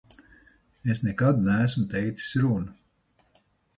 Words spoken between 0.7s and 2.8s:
Es nekad neesmu teicis runu.